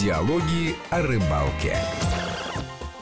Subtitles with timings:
[0.00, 1.76] Диалоги о рыбалке.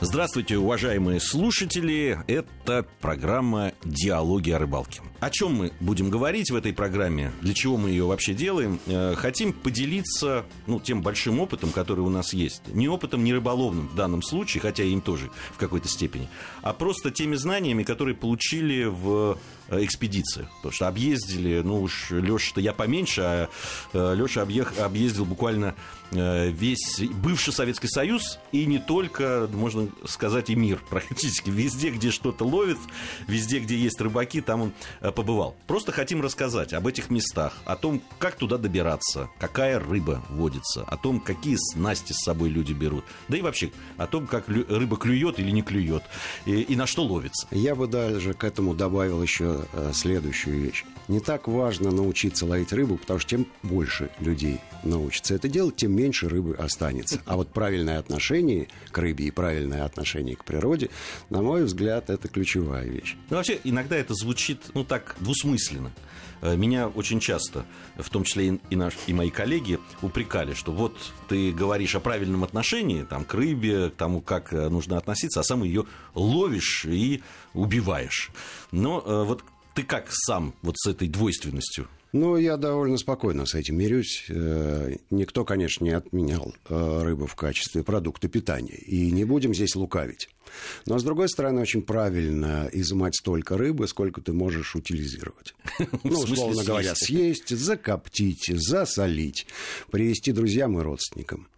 [0.00, 2.18] Здравствуйте, уважаемые слушатели.
[2.26, 5.00] Это программа «Диалоги о рыбалке».
[5.20, 7.32] О чем мы будем говорить в этой программе?
[7.40, 8.78] Для чего мы ее вообще делаем?
[8.86, 12.62] Э, хотим поделиться ну, тем большим опытом, который у нас есть.
[12.68, 16.28] Не опытом, не рыболовным в данном случае, хотя им тоже в какой-то степени,
[16.62, 19.38] а просто теми знаниями, которые получили в
[19.68, 20.48] э, экспедициях.
[20.58, 23.48] Потому что объездили, ну уж Леша-то я поменьше, а
[23.92, 25.74] э, Леша объездил буквально
[26.10, 31.50] весь бывший Советский Союз и не только, можно сказать, и мир практически.
[31.50, 32.78] Везде, где что-то ловит,
[33.26, 35.54] везде, где есть рыбаки, там он Э, побывал.
[35.66, 40.96] Просто хотим рассказать об этих местах, о том, как туда добираться, какая рыба водится, о
[40.96, 45.38] том, какие снасти с собой люди берут, да и вообще о том, как рыба клюет
[45.38, 46.02] или не клюет,
[46.46, 47.46] и, и на что ловится.
[47.50, 50.84] Я бы даже к этому добавил еще э, следующую вещь.
[51.08, 55.92] Не так важно научиться ловить рыбу, потому что тем больше людей научится это делать, тем
[55.98, 57.20] меньше рыбы останется.
[57.26, 60.90] А вот правильное отношение к рыбе и правильное отношение к природе,
[61.28, 63.16] на мой взгляд, это ключевая вещь.
[63.30, 65.90] Ну, вообще, иногда это звучит, ну, так двусмысленно.
[66.40, 70.96] Э, меня очень часто, в том числе и, наш, и мои коллеги, упрекали, что вот
[71.28, 75.42] ты говоришь о правильном отношении там, к рыбе, к тому, как э, нужно относиться, а
[75.42, 77.22] сам ее ловишь и
[77.54, 78.30] убиваешь.
[78.70, 79.42] Но э, вот
[79.74, 84.24] ты как сам вот с этой двойственностью ну, я довольно спокойно с этим мирюсь.
[84.28, 88.76] Э, никто, конечно, не отменял э, рыбу в качестве продукта питания.
[88.76, 90.30] И не будем здесь лукавить.
[90.86, 95.54] Но, с другой стороны, очень правильно изымать столько рыбы, сколько ты можешь утилизировать.
[96.04, 99.46] Ну, условно говоря, съесть, закоптить, засолить,
[99.90, 101.48] привезти друзьям и родственникам.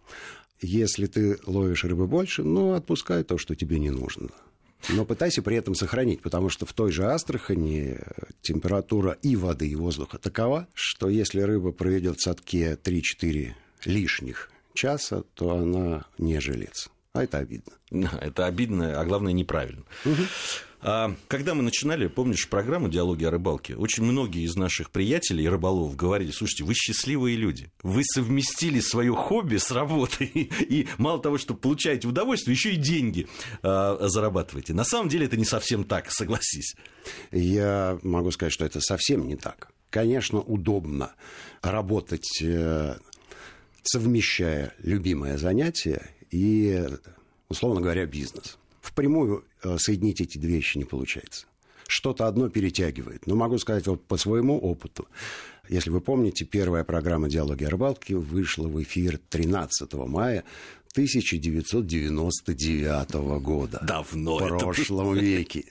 [0.61, 4.29] Если ты ловишь рыбы больше, ну, отпускай то, что тебе не нужно
[4.89, 7.99] но пытайся при этом сохранить, потому что в той же Астрахани
[8.41, 13.53] температура и воды, и воздуха такова, что если рыба проведет в садке 3-4
[13.85, 16.89] лишних часа, то она не жилец.
[17.13, 17.73] А это обидно.
[18.21, 19.83] Это обидно, а главное неправильно.
[20.05, 20.21] Угу.
[20.83, 25.95] А когда мы начинали, помнишь, программу «Диалоги о рыбалке», очень многие из наших приятелей, рыболов,
[25.95, 31.53] говорили, слушайте, вы счастливые люди, вы совместили свое хобби с работой, и мало того, что
[31.53, 33.27] получаете удовольствие, еще и деньги
[33.61, 34.73] а, зарабатываете.
[34.73, 36.75] На самом деле это не совсем так, согласись.
[37.31, 39.69] Я могу сказать, что это совсем не так.
[39.91, 41.13] Конечно, удобно
[41.61, 42.95] работать, э,
[43.83, 46.87] совмещая любимое занятие и,
[47.49, 51.47] условно говоря, бизнес впрямую э, соединить эти две вещи не получается.
[51.87, 53.27] Что-то одно перетягивает.
[53.27, 55.07] Но могу сказать вот по своему опыту.
[55.69, 60.43] Если вы помните, первая программа «Диалоги о рыбалке» вышла в эфир 13 мая
[60.91, 63.79] 1999 года.
[63.87, 64.37] Давно.
[64.37, 65.21] В прошлом это...
[65.21, 65.63] веке.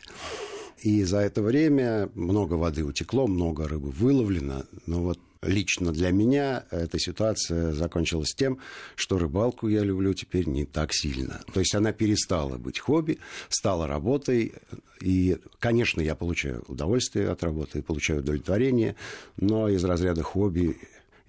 [0.82, 4.64] И за это время много воды утекло, много рыбы выловлено.
[4.86, 8.58] Но вот лично для меня эта ситуация закончилась тем,
[8.94, 11.40] что рыбалку я люблю теперь не так сильно.
[11.52, 13.18] То есть она перестала быть хобби,
[13.48, 14.52] стала работой.
[15.00, 18.96] И, конечно, я получаю удовольствие от работы, получаю удовлетворение,
[19.38, 20.76] но из разряда хобби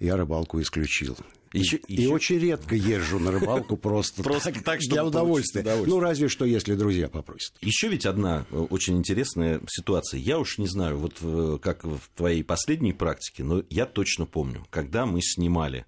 [0.02, 1.16] я рыбалку исключил.
[1.52, 2.08] Еще, и еще...
[2.08, 5.60] очень редко езжу на рыбалку просто, просто так, так для удовольствия.
[5.60, 5.94] удовольствие.
[5.94, 7.54] Ну, разве что, если друзья попросят.
[7.60, 10.18] Еще ведь одна э, очень интересная ситуация.
[10.18, 14.66] Я уж не знаю, вот э, как в твоей последней практике, но я точно помню,
[14.70, 15.84] когда мы снимали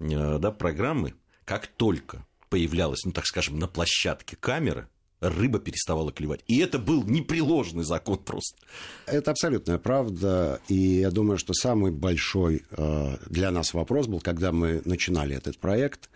[0.00, 4.88] э, да, программы, как только появлялась, ну, так скажем, на площадке камера,
[5.20, 6.40] рыба переставала клевать.
[6.46, 8.58] И это был непреложный закон просто.
[9.06, 10.60] Это абсолютная правда.
[10.68, 15.58] И я думаю, что самый большой э, для нас вопрос был, когда мы начинали этот
[15.58, 16.10] проект,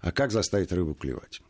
[0.00, 1.40] а как заставить рыбу клевать.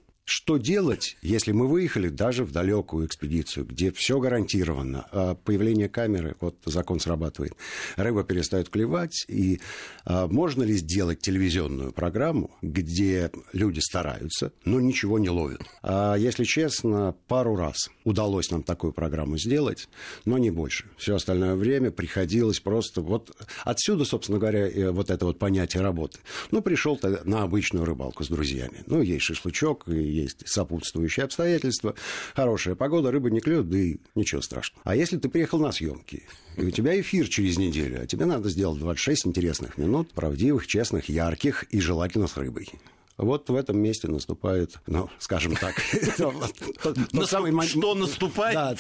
[0.45, 6.37] Что делать, если мы выехали даже в далекую экспедицию, где все гарантировано, а появление камеры,
[6.39, 7.55] вот закон срабатывает,
[7.97, 9.61] рыба перестает клевать, и
[10.05, 15.63] а, можно ли сделать телевизионную программу, где люди стараются, но ничего не ловят?
[15.83, 19.89] А, если честно, пару раз удалось нам такую программу сделать,
[20.27, 20.85] но не больше.
[20.99, 23.35] Все остальное время приходилось просто вот
[23.65, 26.19] отсюда, собственно говоря, вот это вот понятие работы.
[26.51, 28.85] Ну, пришел на обычную рыбалку с друзьями.
[28.85, 31.95] Ну, есть шашлычок, и есть сопутствующие обстоятельства,
[32.35, 34.83] хорошая погода, рыба не клюет, да и ничего страшного.
[34.85, 36.25] А если ты приехал на съемки,
[36.57, 41.09] и у тебя эфир через неделю, а тебе надо сделать 26 интересных минут, правдивых, честных,
[41.09, 42.69] ярких и желательно с рыбой.
[43.17, 45.79] Вот в этом месте наступает, ну, скажем так,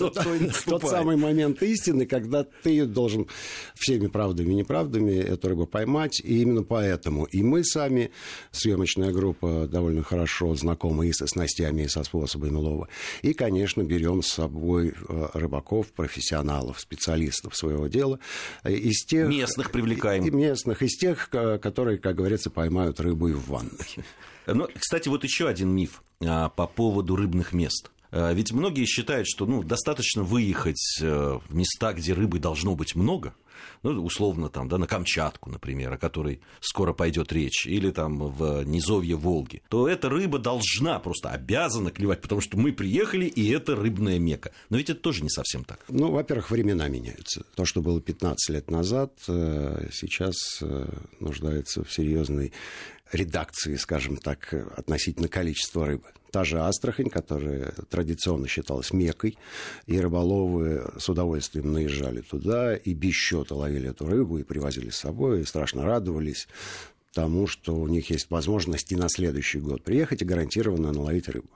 [0.02, 3.28] что наступает, тот самый момент истины, когда ты должен
[3.74, 8.10] всеми правдами и неправдами эту рыбу поймать, и именно поэтому и мы сами,
[8.50, 12.88] съемочная группа, довольно хорошо знакомы и со снастями, и со способами лова,
[13.22, 18.18] и, конечно, берем с собой э, рыбаков, профессионалов, специалистов своего дела,
[18.64, 19.28] из тех...
[19.28, 20.24] Местных привлекаем.
[20.36, 23.70] Местных, из тех, которые, как говорится, поймают рыбу и в ванной.
[24.46, 27.90] Но, кстати, вот еще один миф а, по поводу рыбных мест.
[28.10, 32.94] А, ведь многие считают, что ну, достаточно выехать э, в места, где рыбы должно быть
[32.94, 33.34] много,
[33.82, 38.62] ну, условно, там, да, на Камчатку, например, о которой скоро пойдет речь, или там в
[38.64, 43.76] низовье Волги, то эта рыба должна, просто обязана клевать, потому что мы приехали, и это
[43.76, 44.52] рыбная мека.
[44.70, 45.80] Но ведь это тоже не совсем так.
[45.88, 47.44] Ну, во-первых, времена меняются.
[47.54, 50.86] То, что было 15 лет назад, э, сейчас э,
[51.20, 52.52] нуждается в серьезной
[53.14, 56.08] редакции, скажем так, относительно количества рыбы.
[56.30, 59.38] Та же Астрахань, которая традиционно считалась мекой,
[59.86, 64.96] и рыболовы с удовольствием наезжали туда и без счета ловили эту рыбу и привозили с
[64.96, 66.48] собой, и страшно радовались
[67.12, 71.50] тому, что у них есть возможность и на следующий год приехать и гарантированно наловить рыбу.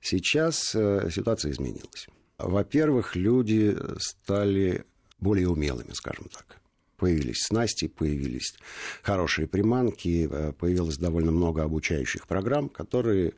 [0.00, 2.06] Сейчас э, ситуация изменилась.
[2.38, 4.84] Во-первых, люди стали
[5.20, 6.61] более умелыми, скажем так
[7.02, 8.54] появились снасти, появились
[9.02, 13.32] хорошие приманки, э, появилось довольно много обучающих программ, которые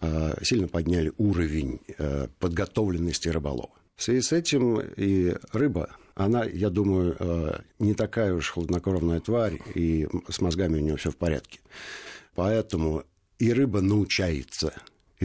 [0.00, 3.68] э, сильно подняли уровень э, подготовленности рыболова.
[3.96, 10.08] В связи с этим и рыба, она, я думаю, не такая уж хладнокровная тварь, и
[10.30, 11.60] с мозгами у нее все в порядке.
[12.34, 13.04] Поэтому
[13.38, 14.72] и рыба научается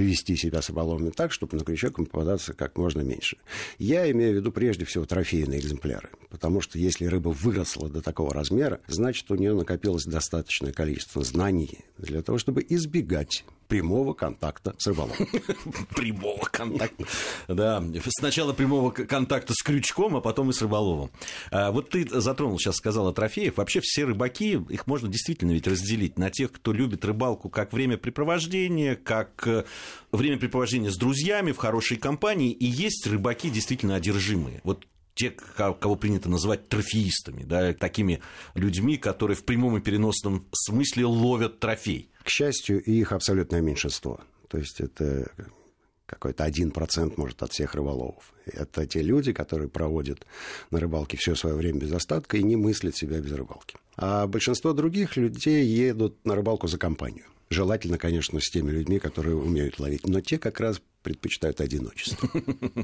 [0.02, 3.38] вести себя с рыболовами так, чтобы на крючок им попадаться как можно меньше.
[3.78, 8.34] Я имею в виду прежде всего трофейные экземпляры, потому что если рыба выросла до такого
[8.34, 14.88] размера, значит, у нее накопилось достаточное количество знаний для того, чтобы избегать прямого контакта с
[14.88, 15.28] рыболовом.
[15.96, 17.06] Прямого контакта.
[17.48, 17.84] Да,
[18.18, 21.12] сначала прямого контакта с крючком, а потом и с рыболовом.
[21.52, 23.58] А вот ты затронул, сейчас сказал о трофеях.
[23.58, 28.96] Вообще все рыбаки, их можно действительно ведь разделить на тех, кто любит рыбалку как времяпрепровождение,
[28.96, 29.66] как э,
[30.12, 34.62] времяпрепровождение с друзьями в хорошей компании, и есть рыбаки действительно одержимые.
[34.64, 34.86] Вот
[35.18, 38.22] те, кого принято называть трофеистами, да, такими
[38.54, 42.10] людьми, которые в прямом и переносном смысле ловят трофей.
[42.24, 44.22] К счастью, их абсолютное меньшинство.
[44.48, 45.30] То есть это
[46.06, 48.32] какой-то один процент, может, от всех рыболовов.
[48.46, 50.26] Это те люди, которые проводят
[50.72, 53.78] на рыбалке все свое время без остатка и не мыслят себя без рыбалки.
[53.98, 57.26] А большинство других людей едут на рыбалку за компанию.
[57.50, 60.06] Желательно, конечно, с теми людьми, которые умеют ловить.
[60.06, 62.30] Но те как раз предпочитают одиночество.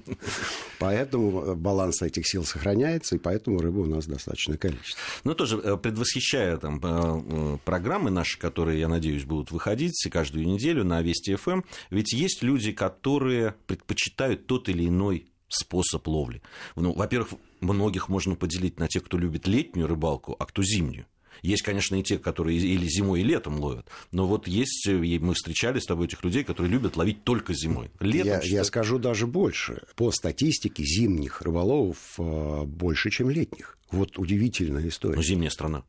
[0.80, 5.01] Поэтому баланс этих сил сохраняется, и поэтому рыбы у нас достаточное количество.
[5.25, 10.86] Ну, тоже э, предвосхищая там, э, программы наши, которые, я надеюсь, будут выходить каждую неделю
[10.86, 16.41] на Вести ФМ, ведь есть люди, которые предпочитают тот или иной способ ловли.
[16.75, 21.05] Ну, во-первых, многих можно поделить на тех, кто любит летнюю рыбалку, а кто зимнюю.
[21.41, 23.88] Есть, конечно, и те, которые или зимой, и летом ловят.
[24.11, 27.91] Но вот есть, мы встречали с тобой этих людей, которые любят ловить только зимой.
[28.00, 29.83] Летом, я, я скажу даже больше.
[29.95, 33.77] По статистике зимних рыболовов э, больше, чем летних.
[33.91, 35.17] Вот удивительная история.
[35.17, 35.83] Ну, зимняя страна.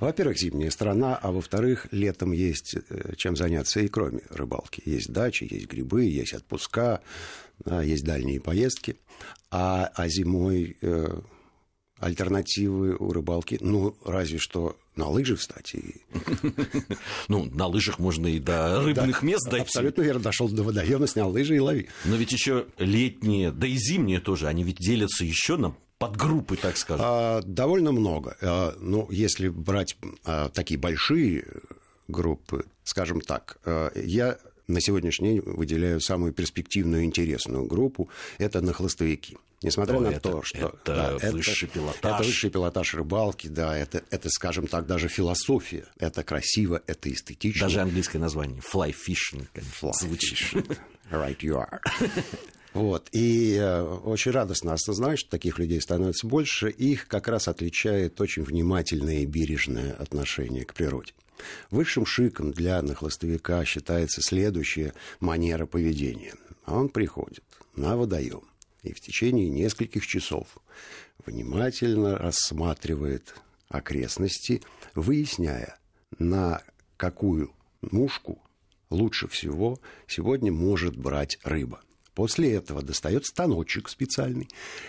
[0.00, 4.82] Во-первых, зимняя страна, а во-вторых, летом есть э, чем заняться и кроме рыбалки.
[4.86, 7.02] Есть дачи, есть грибы, есть отпуска,
[7.64, 8.96] да, есть дальние поездки.
[9.50, 11.20] А, а зимой э,
[11.98, 16.02] альтернативы у рыбалки, ну, разве что на лыжи, кстати.
[17.28, 19.62] Ну, на лыжах можно и до рыбных мест дойти.
[19.62, 20.20] Абсолютно верно.
[20.20, 21.88] Дошел до водоема, снял лыжи и лови.
[22.04, 26.76] Но ведь еще летние, да и зимние тоже, они ведь делятся еще на подгруппы, так
[26.76, 27.06] скажем.
[27.08, 28.36] А, довольно много.
[28.42, 31.46] А, ну, если брать а, такие большие
[32.08, 34.38] группы, скажем так, а, я
[34.68, 38.08] на сегодняшний день выделяю самую перспективную и интересную группу.
[38.38, 39.36] Это нахлыстовики.
[39.62, 40.58] Несмотря О, на это, то, что...
[40.84, 42.14] Это да, высший это, пилотаж.
[42.14, 45.86] Это высший пилотаж рыбалки, да, это, это, скажем так, даже философия.
[45.98, 47.66] Это красиво, это эстетично.
[47.66, 48.60] Даже английское название.
[48.60, 49.46] Fly fishing.
[49.80, 50.66] Fly звучит.
[51.10, 51.80] Right you are.
[52.74, 53.08] Вот.
[53.12, 56.70] И э, очень радостно осознавать, что таких людей становится больше.
[56.70, 61.12] Их как раз отличает очень внимательное и бережное отношение к природе.
[61.70, 66.34] Высшим шиком для нахлостовика считается следующая манера поведения.
[66.66, 67.44] Он приходит
[67.74, 68.42] на водоем
[68.82, 70.58] и в течение нескольких часов
[71.24, 73.34] внимательно рассматривает
[73.68, 74.62] окрестности,
[74.94, 75.78] выясняя,
[76.18, 76.62] на
[76.96, 78.42] какую мушку
[78.90, 81.80] лучше всего сегодня может брать рыба.
[82.14, 84.48] После этого достает станочек специальный,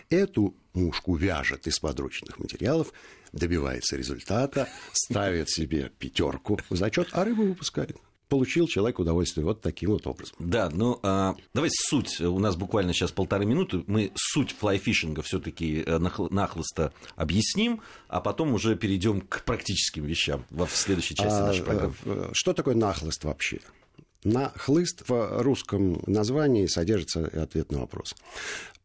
[0.09, 2.93] эту мушку вяжет из подручных материалов,
[3.31, 7.97] добивается результата, ставит себе пятерку в зачет, а рыбу выпускает
[8.33, 10.35] получил человек удовольствие вот таким вот образом.
[10.39, 12.19] Да, ну а, давайте суть.
[12.19, 13.83] У нас буквально сейчас полторы минуты.
[13.85, 20.67] Мы суть флайфишинга все-таки э, нахлысто объясним, а потом уже перейдем к практическим вещам в
[20.69, 21.93] следующей части а, нашей программы.
[22.05, 23.59] Э, что такое нахлыст вообще?
[24.23, 28.15] На хлыст в русском названии содержится ответ на вопрос.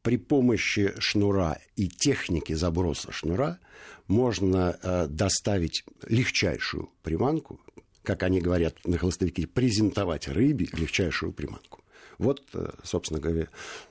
[0.03, 3.59] При помощи шнура и техники заброса шнура
[4.07, 7.61] можно э, доставить легчайшую приманку
[8.09, 11.85] как они говорят на холостовике, презентовать рыбе легчайшую приманку.
[12.17, 13.49] Вот, э, собственно говоря,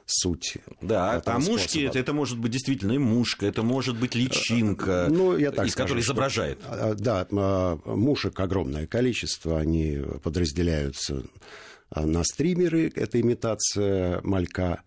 [0.08, 0.58] суть.
[0.82, 5.38] Да, а мушки это, это может быть действительно и мушка, это может быть личинка, ну,
[5.38, 6.60] я так из скажу, которой изображает.
[6.60, 7.28] Что, да,
[7.86, 11.24] мушек огромное количество, они подразделяются
[11.96, 14.82] на стримеры, это имитация малька,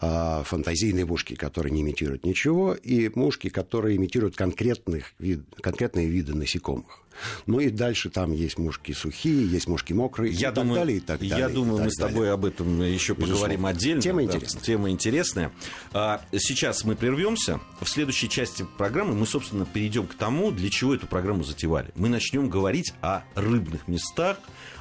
[0.00, 7.02] фантазийные мушки, которые не имитируют ничего, и мушки, которые имитируют конкретных вид, конкретные виды насекомых.
[7.46, 10.96] Ну и дальше там есть мушки сухие, есть мушки мокрые, я и думаю, так далее,
[10.96, 11.38] и так далее.
[11.38, 12.32] Я думаю, мы с тобой далее.
[12.32, 13.34] об этом еще Безусловно.
[13.34, 14.02] поговорим отдельно.
[14.02, 14.62] Тема да, интересная.
[14.62, 15.52] Тема интересная.
[15.92, 17.60] А, сейчас мы прервемся.
[17.80, 21.90] В следующей части программы мы, собственно, перейдем к тому, для чего эту программу затевали.
[21.94, 24.38] Мы начнем говорить о рыбных местах,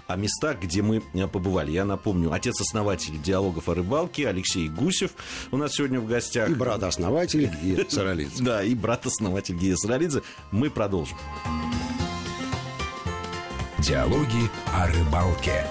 [0.10, 1.72] о местах, где мы э, побывали.
[1.72, 5.12] Я напомню, отец-основатель диалогов о рыбалке Алексей Гусев
[5.52, 6.50] у нас сегодня в гостях.
[6.50, 8.44] И брат-основатель Гия Саралидзе.
[8.44, 10.24] Да, и брат-основатель Гия Саралидзе.
[10.52, 11.18] Мы продолжим.
[13.82, 15.66] Диалоги о рыбалке.